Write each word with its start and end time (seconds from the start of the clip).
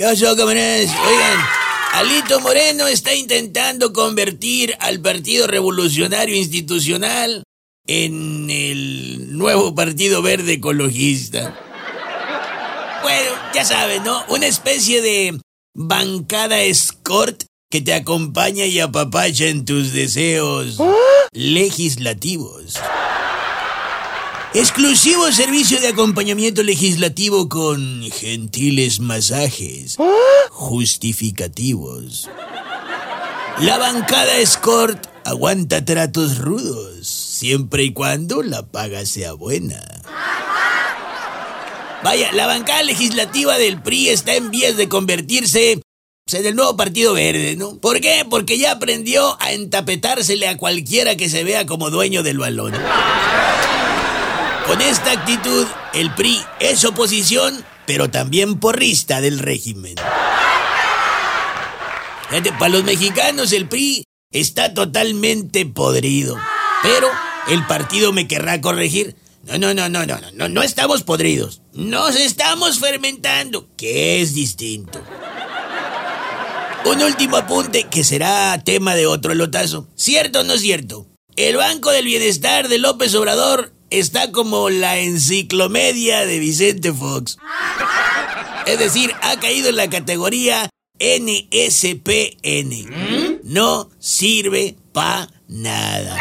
¿Qué 0.00 0.06
pasó, 0.06 0.34
camaradas? 0.34 0.88
Oigan, 1.06 1.40
Alito 1.92 2.40
Moreno 2.40 2.86
está 2.86 3.12
intentando 3.12 3.92
convertir 3.92 4.74
al 4.80 4.98
Partido 5.00 5.46
Revolucionario 5.46 6.34
Institucional 6.36 7.42
en 7.86 8.48
el 8.48 9.36
nuevo 9.36 9.74
Partido 9.74 10.22
Verde 10.22 10.54
Ecologista. 10.54 11.54
Bueno, 13.02 13.30
ya 13.52 13.62
sabes, 13.66 14.00
¿no? 14.00 14.24
Una 14.28 14.46
especie 14.46 15.02
de 15.02 15.38
bancada 15.74 16.62
escort 16.62 17.42
que 17.70 17.82
te 17.82 17.92
acompaña 17.92 18.64
y 18.64 18.80
apapacha 18.80 19.48
en 19.48 19.66
tus 19.66 19.92
deseos 19.92 20.78
legislativos. 21.32 22.80
Exclusivo 24.52 25.30
servicio 25.30 25.80
de 25.80 25.88
acompañamiento 25.88 26.64
legislativo 26.64 27.48
con 27.48 28.02
gentiles 28.10 28.98
masajes 28.98 29.96
justificativos. 30.50 32.28
La 33.60 33.78
bancada 33.78 34.38
escort 34.38 35.06
aguanta 35.24 35.84
tratos 35.84 36.38
rudos, 36.38 37.06
siempre 37.06 37.84
y 37.84 37.92
cuando 37.92 38.42
la 38.42 38.66
paga 38.66 39.06
sea 39.06 39.34
buena. 39.34 39.80
Vaya, 42.02 42.32
la 42.32 42.46
bancada 42.46 42.82
legislativa 42.82 43.56
del 43.56 43.80
PRI 43.80 44.08
está 44.08 44.34
en 44.34 44.50
vías 44.50 44.76
de 44.76 44.88
convertirse 44.88 45.80
en 46.32 46.46
el 46.46 46.56
nuevo 46.56 46.76
Partido 46.76 47.14
Verde, 47.14 47.54
¿no? 47.56 47.76
¿Por 47.76 48.00
qué? 48.00 48.26
Porque 48.28 48.58
ya 48.58 48.72
aprendió 48.72 49.36
a 49.40 49.52
entapetársele 49.52 50.48
a 50.48 50.56
cualquiera 50.56 51.16
que 51.16 51.28
se 51.28 51.44
vea 51.44 51.66
como 51.66 51.90
dueño 51.90 52.24
del 52.24 52.38
balón. 52.38 52.72
Con 54.80 54.88
esta 54.88 55.12
actitud, 55.12 55.66
el 55.92 56.14
PRI 56.14 56.40
es 56.58 56.86
oposición, 56.86 57.62
pero 57.86 58.10
también 58.10 58.58
porrista 58.58 59.20
del 59.20 59.38
régimen. 59.38 59.96
Para 62.58 62.68
los 62.70 62.84
mexicanos 62.84 63.52
el 63.52 63.68
PRI 63.68 64.04
está 64.32 64.72
totalmente 64.72 65.66
podrido. 65.66 66.38
Pero 66.82 67.08
el 67.50 67.66
partido 67.66 68.14
me 68.14 68.26
querrá 68.26 68.62
corregir. 68.62 69.16
No, 69.42 69.58
no, 69.58 69.74
no, 69.74 69.90
no, 69.90 70.06
no, 70.06 70.18
no, 70.32 70.48
no 70.48 70.62
estamos 70.62 71.02
podridos. 71.02 71.60
Nos 71.74 72.16
estamos 72.16 72.78
fermentando, 72.78 73.68
que 73.76 74.22
es 74.22 74.32
distinto. 74.32 74.98
Un 76.86 77.02
último 77.02 77.36
apunte 77.36 77.86
que 77.90 78.02
será 78.02 78.58
tema 78.64 78.94
de 78.94 79.06
otro 79.06 79.34
lotazo. 79.34 79.88
¿Cierto 79.94 80.40
o 80.40 80.44
no 80.44 80.56
cierto? 80.56 81.06
El 81.36 81.58
Banco 81.58 81.90
del 81.90 82.06
Bienestar 82.06 82.68
de 82.68 82.78
López 82.78 83.14
Obrador 83.14 83.74
está 83.90 84.32
como 84.32 84.70
la 84.70 84.98
enciclomedia 84.98 86.24
de 86.26 86.38
Vicente 86.38 86.92
Fox. 86.92 87.36
Es 88.66 88.78
decir, 88.78 89.12
ha 89.22 89.38
caído 89.38 89.68
en 89.68 89.76
la 89.76 89.90
categoría 89.90 90.70
NSPN. 90.98 92.70
No 93.42 93.90
sirve 93.98 94.76
pa' 94.92 95.28
nada. 95.48 96.16